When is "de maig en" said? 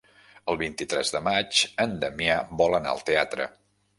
1.15-1.93